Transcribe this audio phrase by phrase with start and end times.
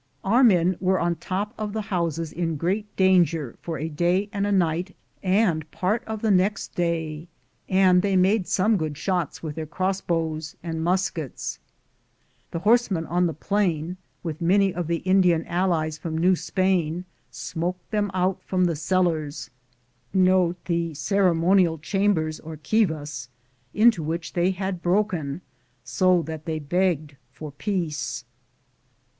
[0.23, 4.47] Our men were on top of the houses in great danger for a day and
[4.47, 7.27] a night and part of the next day,
[7.69, 11.59] and they made some good shots with their crossbows and muskets.
[12.49, 17.91] The horsemen on the plain with many of the Indian allies from New Spain smoked
[17.91, 20.67] them out from the cellars * into which
[24.33, 25.41] they had broken,
[25.83, 28.25] so that they begged for peace.